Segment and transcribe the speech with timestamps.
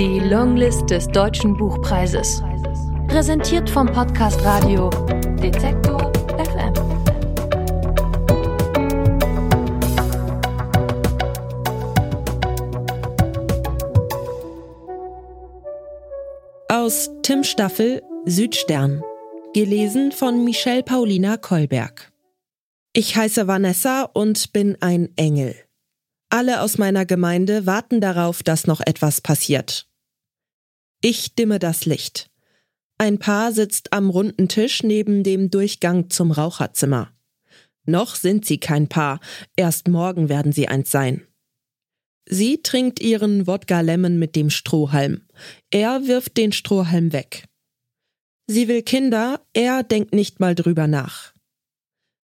[0.00, 2.42] Die Longlist des Deutschen Buchpreises.
[3.06, 4.88] Präsentiert vom Podcast Radio
[5.42, 6.72] Detektor FM.
[16.70, 19.02] Aus Tim Staffel Südstern.
[19.52, 22.10] Gelesen von Michelle Paulina Kolberg.
[22.94, 25.56] Ich heiße Vanessa und bin ein Engel.
[26.30, 29.89] Alle aus meiner Gemeinde warten darauf, dass noch etwas passiert.
[31.02, 32.30] Ich dimme das Licht.
[32.98, 37.10] Ein Paar sitzt am runden Tisch neben dem Durchgang zum Raucherzimmer.
[37.86, 39.20] Noch sind sie kein Paar,
[39.56, 41.26] erst morgen werden sie eins sein.
[42.26, 45.22] Sie trinkt ihren Wodka Lemon mit dem Strohhalm.
[45.70, 47.44] Er wirft den Strohhalm weg.
[48.46, 51.32] Sie will Kinder, er denkt nicht mal drüber nach.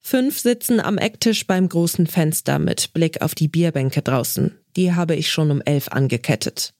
[0.00, 4.58] Fünf sitzen am Ecktisch beim großen Fenster mit Blick auf die Bierbänke draußen.
[4.76, 6.74] Die habe ich schon um elf angekettet.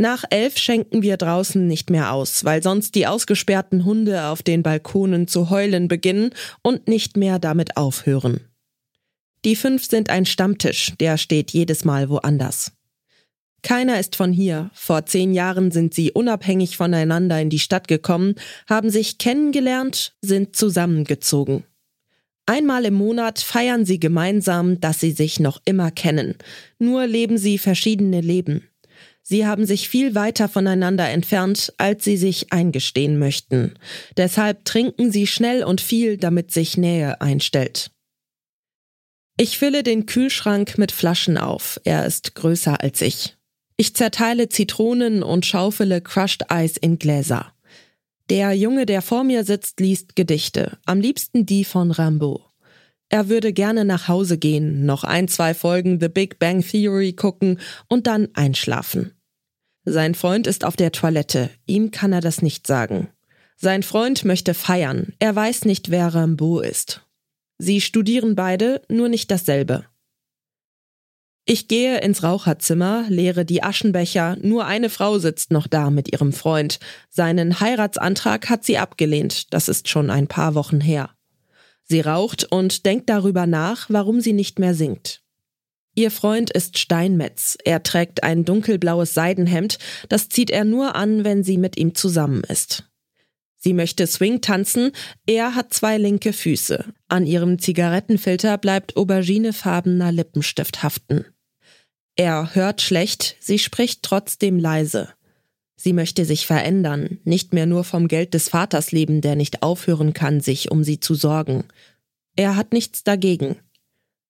[0.00, 4.62] Nach elf schenken wir draußen nicht mehr aus, weil sonst die ausgesperrten Hunde auf den
[4.62, 6.30] Balkonen zu heulen beginnen
[6.62, 8.40] und nicht mehr damit aufhören.
[9.44, 12.72] Die fünf sind ein Stammtisch, der steht jedes Mal woanders.
[13.62, 14.70] Keiner ist von hier.
[14.72, 18.36] Vor zehn Jahren sind sie unabhängig voneinander in die Stadt gekommen,
[18.68, 21.64] haben sich kennengelernt, sind zusammengezogen.
[22.46, 26.36] Einmal im Monat feiern sie gemeinsam, dass sie sich noch immer kennen.
[26.78, 28.62] Nur leben sie verschiedene Leben.
[29.30, 33.74] Sie haben sich viel weiter voneinander entfernt, als sie sich eingestehen möchten.
[34.16, 37.90] Deshalb trinken sie schnell und viel, damit sich Nähe einstellt.
[39.36, 41.78] Ich fülle den Kühlschrank mit Flaschen auf.
[41.84, 43.36] Er ist größer als ich.
[43.76, 47.52] Ich zerteile Zitronen und schaufele Crushed Eis in Gläser.
[48.30, 52.40] Der Junge, der vor mir sitzt, liest Gedichte, am liebsten die von Rimbaud.
[53.10, 57.60] Er würde gerne nach Hause gehen, noch ein, zwei Folgen The Big Bang Theory gucken
[57.88, 59.12] und dann einschlafen.
[59.90, 63.08] Sein Freund ist auf der Toilette, ihm kann er das nicht sagen.
[63.56, 67.06] Sein Freund möchte feiern, er weiß nicht, wer Rimbaud ist.
[67.56, 69.86] Sie studieren beide, nur nicht dasselbe.
[71.46, 76.34] Ich gehe ins Raucherzimmer, leere die Aschenbecher, nur eine Frau sitzt noch da mit ihrem
[76.34, 76.78] Freund.
[77.08, 81.10] Seinen Heiratsantrag hat sie abgelehnt, das ist schon ein paar Wochen her.
[81.84, 85.22] Sie raucht und denkt darüber nach, warum sie nicht mehr singt.
[85.98, 87.58] Ihr Freund ist Steinmetz.
[87.64, 92.44] Er trägt ein dunkelblaues Seidenhemd, das zieht er nur an, wenn sie mit ihm zusammen
[92.44, 92.84] ist.
[93.56, 94.92] Sie möchte Swing tanzen,
[95.26, 96.84] er hat zwei linke Füße.
[97.08, 101.24] An ihrem Zigarettenfilter bleibt auberginefarbener Lippenstift haften.
[102.14, 105.08] Er hört schlecht, sie spricht trotzdem leise.
[105.74, 110.12] Sie möchte sich verändern, nicht mehr nur vom Geld des Vaters leben, der nicht aufhören
[110.12, 111.64] kann, sich um sie zu sorgen.
[112.36, 113.56] Er hat nichts dagegen.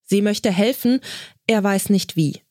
[0.09, 1.01] Sie möchte helfen,
[1.45, 2.41] er weiß nicht wie.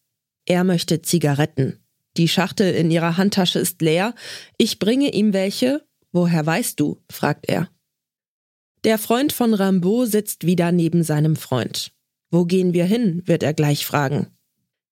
[0.47, 1.81] Er möchte Zigaretten.
[2.17, 4.15] Die Schachtel in ihrer Handtasche ist leer.
[4.59, 5.85] Ich bringe ihm welche.
[6.13, 7.03] Woher weißt du?
[7.11, 7.69] fragt er.
[8.85, 11.93] Der Freund von Rimbaud sitzt wieder neben seinem Freund.
[12.31, 13.23] Wo gehen wir hin?
[13.27, 14.29] wird er gleich fragen.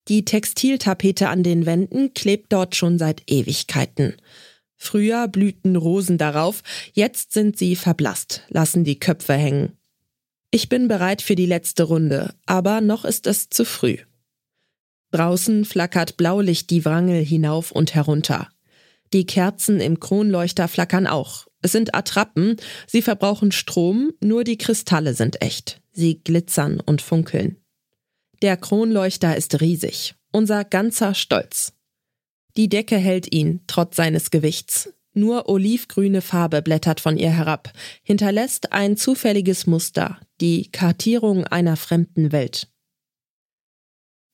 [0.08, 4.16] Die Textiltapete an den Wänden klebt dort schon seit Ewigkeiten.
[4.76, 6.62] Früher blühten Rosen darauf,
[6.92, 9.78] jetzt sind sie verblasst, lassen die Köpfe hängen.
[10.50, 13.98] Ich bin bereit für die letzte Runde, aber noch ist es zu früh.
[15.10, 18.48] Draußen flackert Blaulicht die Wrangel hinauf und herunter.
[19.12, 21.46] Die Kerzen im Kronleuchter flackern auch.
[21.62, 25.80] Es sind Attrappen, sie verbrauchen Strom, nur die Kristalle sind echt.
[25.92, 27.56] Sie glitzern und funkeln.
[28.42, 31.72] Der Kronleuchter ist riesig, unser ganzer Stolz.
[32.56, 34.92] Die Decke hält ihn, trotz seines Gewichts.
[35.18, 37.72] Nur olivgrüne Farbe blättert von ihr herab,
[38.02, 42.68] hinterlässt ein zufälliges Muster, die Kartierung einer fremden Welt.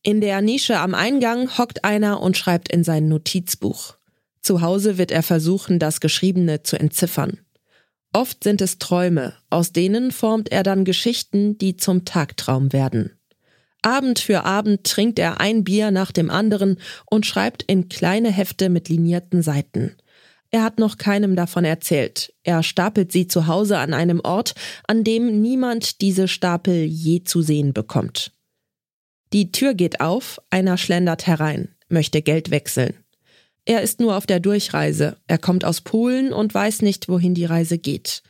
[0.03, 3.94] In der Nische am Eingang hockt einer und schreibt in sein Notizbuch.
[4.41, 7.38] Zu Hause wird er versuchen, das Geschriebene zu entziffern.
[8.12, 13.12] Oft sind es Träume, aus denen formt er dann Geschichten, die zum Tagtraum werden.
[13.82, 18.69] Abend für Abend trinkt er ein Bier nach dem anderen und schreibt in kleine Hefte
[18.69, 19.94] mit linierten Seiten.
[20.52, 22.32] Er hat noch keinem davon erzählt.
[22.44, 24.54] Er stapelt sie zu Hause an einem Ort,
[24.87, 28.32] an dem niemand diese Stapel je zu sehen bekommt.
[29.32, 32.94] Die Tür geht auf, einer schlendert herein, möchte Geld wechseln.
[33.64, 37.46] Er ist nur auf der Durchreise, er kommt aus Polen und weiß nicht, wohin die
[37.46, 38.22] Reise geht.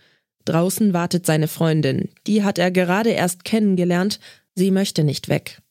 [0.45, 4.21] Draußen wartet seine Freundin, die hat er gerade erst kennengelernt,
[4.55, 5.63] Sie möchte nicht weg.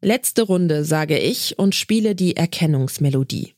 [0.00, 3.57] Letzte Runde, sage ich und spiele die Erkennungsmelodie.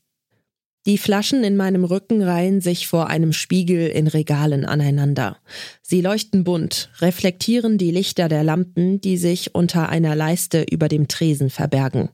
[0.87, 5.37] Die Flaschen in meinem Rücken reihen sich vor einem Spiegel in Regalen aneinander.
[5.83, 11.07] Sie leuchten bunt, reflektieren die Lichter der Lampen, die sich unter einer Leiste über dem
[11.07, 12.09] Tresen verbergen.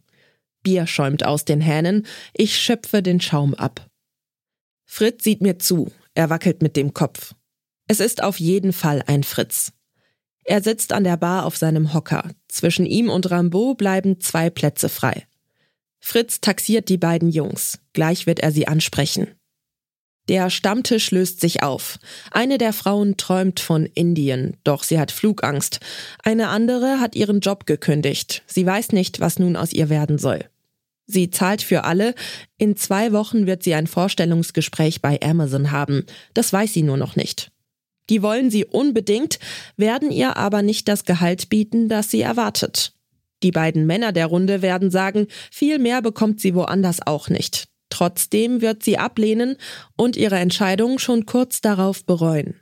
[0.63, 3.89] Bier schäumt aus den Hähnen, ich schöpfe den Schaum ab.
[4.83, 7.35] Fritz sieht mir zu, er wackelt mit dem Kopf.
[7.87, 9.71] Es ist auf jeden Fall ein Fritz.
[10.43, 12.31] Er sitzt an der Bar auf seinem Hocker.
[12.49, 15.26] Zwischen ihm und Rambo bleiben zwei Plätze frei.
[15.99, 17.79] Fritz taxiert die beiden Jungs.
[17.93, 19.27] Gleich wird er sie ansprechen.
[20.29, 21.99] Der Stammtisch löst sich auf.
[22.31, 25.79] Eine der Frauen träumt von Indien, doch sie hat Flugangst.
[26.21, 28.43] Eine andere hat ihren Job gekündigt.
[28.45, 30.45] Sie weiß nicht, was nun aus ihr werden soll.
[31.05, 32.13] Sie zahlt für alle.
[32.57, 36.05] In zwei Wochen wird sie ein Vorstellungsgespräch bei Amazon haben.
[36.33, 37.49] Das weiß sie nur noch nicht.
[38.09, 39.39] Die wollen sie unbedingt,
[39.77, 42.93] werden ihr aber nicht das Gehalt bieten, das sie erwartet.
[43.43, 47.67] Die beiden Männer der Runde werden sagen, viel mehr bekommt sie woanders auch nicht.
[47.89, 49.57] Trotzdem wird sie ablehnen
[49.95, 52.59] und ihre Entscheidung schon kurz darauf bereuen.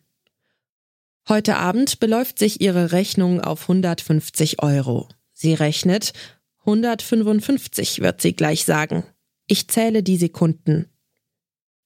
[1.28, 5.10] Heute Abend beläuft sich ihre Rechnung auf 150 Euro.
[5.34, 6.14] Sie rechnet,
[6.60, 9.04] 155 wird sie gleich sagen.
[9.48, 10.88] Ich zähle die Sekunden.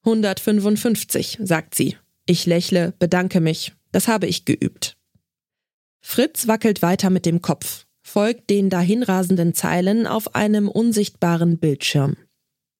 [0.03, 1.97] 155, sagt sie.
[2.25, 3.73] Ich lächle, bedanke mich.
[3.91, 4.97] Das habe ich geübt.
[5.99, 12.17] Fritz wackelt weiter mit dem Kopf, folgt den dahinrasenden Zeilen auf einem unsichtbaren Bildschirm.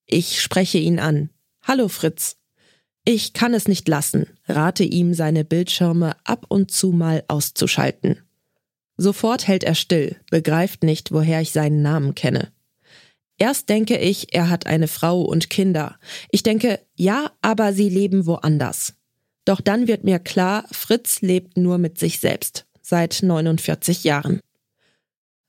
[0.08, 1.30] Ich spreche ihn an.
[1.62, 2.38] Hallo Fritz.
[3.06, 8.20] Ich kann es nicht lassen, rate ihm, seine Bildschirme ab und zu mal auszuschalten.
[8.98, 12.52] Sofort hält er still, begreift nicht, woher ich seinen Namen kenne.
[13.38, 15.98] Erst denke ich, er hat eine Frau und Kinder.
[16.32, 18.96] Ich denke, ja, aber sie leben woanders.
[19.46, 24.42] Doch dann wird mir klar, Fritz lebt nur mit sich selbst, seit 49 Jahren.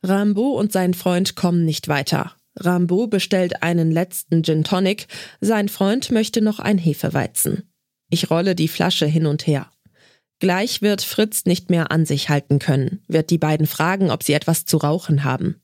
[0.03, 2.35] Rambo und sein Freund kommen nicht weiter.
[2.57, 5.07] Rambo bestellt einen letzten Gin Tonic,
[5.41, 7.71] sein Freund möchte noch ein Hefeweizen.
[8.11, 9.71] Ich rolle die Flasche hin und her.
[10.41, 14.33] Gleich wird Fritz nicht mehr an sich halten können, wird die beiden fragen, ob sie
[14.33, 15.61] etwas zu rauchen haben.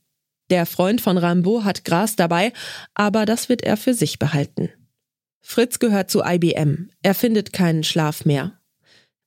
[0.51, 2.53] Der Freund von Rambo hat Gras dabei,
[2.95, 4.69] aber das wird er für sich behalten.
[5.41, 8.56] Fritz gehört zu IBM, er findet keinen Schlaf mehr.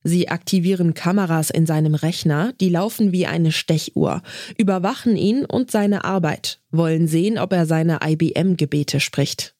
[0.02, 4.22] Sie aktivieren Kameras in seinem Rechner, die laufen wie eine Stechuhr,
[4.56, 9.54] überwachen ihn und seine Arbeit, wollen sehen, ob er seine IBM-Gebete spricht.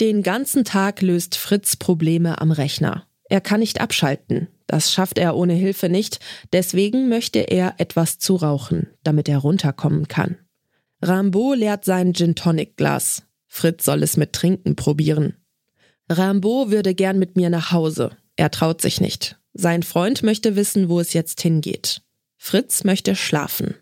[0.00, 3.06] Den ganzen Tag löst Fritz Probleme am Rechner.
[3.24, 6.20] Er kann nicht abschalten, das schafft er ohne Hilfe nicht,
[6.52, 10.36] deswegen möchte er etwas zu rauchen, damit er runterkommen kann.
[11.02, 13.24] Rambo leert sein Gin Tonic Glas.
[13.46, 15.34] Fritz soll es mit Trinken probieren.
[16.08, 18.10] Rambo würde gern mit mir nach Hause.
[18.36, 19.37] Er traut sich nicht.
[19.52, 22.02] Sein Freund möchte wissen, wo es jetzt hingeht.
[22.36, 23.74] Fritz möchte schlafen.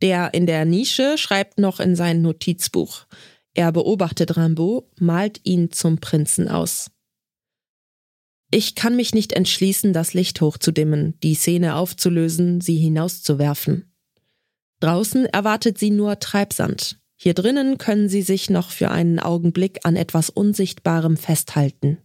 [0.00, 3.06] Der in der Nische schreibt noch in sein Notizbuch.
[3.54, 6.90] Er beobachtet Rambo, malt ihn zum Prinzen aus.
[8.50, 13.90] Ich kann mich nicht entschließen, das Licht hochzudimmen, die Szene aufzulösen, sie hinauszuwerfen.
[14.80, 16.98] Draußen erwartet sie nur Treibsand.
[17.16, 21.98] Hier drinnen können sie sich noch für einen Augenblick an etwas Unsichtbarem festhalten.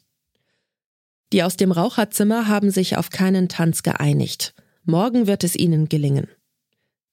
[1.33, 4.53] Die aus dem Raucherzimmer haben sich auf keinen Tanz geeinigt.
[4.83, 6.27] Morgen wird es ihnen gelingen.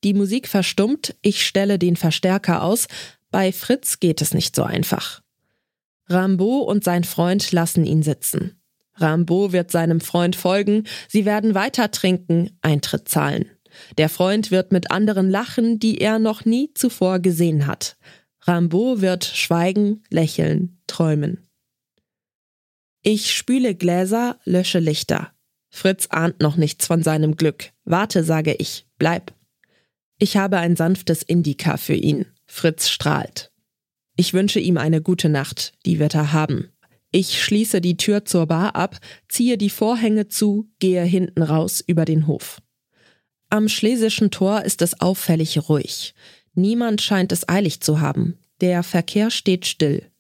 [0.05, 2.87] Die Musik verstummt, ich stelle den Verstärker aus,
[3.31, 5.23] bei Fritz geht es nicht so einfach.
[6.09, 8.61] Rambo und sein Freund lassen ihn sitzen.
[8.97, 13.47] Rambo wird seinem Freund folgen, sie werden weiter trinken, Eintritt zahlen.
[13.99, 17.97] Der Freund wird mit anderen lachen, die er noch nie zuvor gesehen hat.
[18.43, 21.49] Rambo wird schweigen, lächeln, träumen.
[23.07, 25.31] Ich spüle Gläser, lösche Lichter.
[25.69, 27.73] Fritz ahnt noch nichts von seinem Glück.
[27.85, 29.35] Warte, sage ich, bleib.
[30.19, 32.25] Ich habe ein sanftes Indika für ihn.
[32.47, 33.53] Fritz strahlt.
[34.17, 36.71] Ich wünsche ihm eine gute Nacht, die wird er haben.
[37.11, 42.07] Ich schließe die Tür zur Bar ab, ziehe die Vorhänge zu, gehe hinten raus über
[42.07, 42.63] den Hof.
[43.51, 46.15] Am Schlesischen Tor ist es auffällig ruhig.
[46.55, 48.39] Niemand scheint es eilig zu haben.
[48.63, 50.11] Der Verkehr steht still.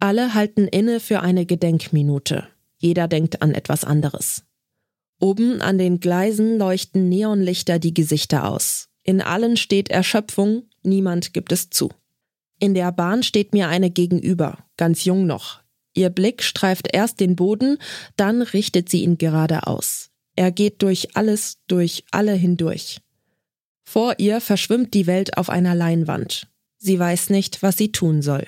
[0.00, 2.46] Alle halten inne für eine Gedenkminute.
[2.76, 4.44] Jeder denkt an etwas anderes.
[5.20, 8.88] Oben an den Gleisen leuchten Neonlichter die Gesichter aus.
[9.02, 11.90] In allen steht Erschöpfung, niemand gibt es zu.
[12.60, 15.60] In der Bahn steht mir eine gegenüber, ganz jung noch.
[15.94, 17.78] Ihr Blick streift erst den Boden,
[18.16, 20.10] dann richtet sie ihn geradeaus.
[20.36, 23.00] Er geht durch alles, durch alle hindurch.
[23.84, 26.46] Vor ihr verschwimmt die Welt auf einer Leinwand.
[26.76, 28.46] Sie weiß nicht, was sie tun soll.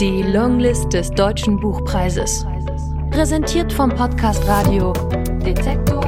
[0.00, 2.44] Die Longlist des Deutschen Buchpreises.
[3.12, 4.92] Präsentiert vom Podcast Radio
[5.46, 6.03] Detektor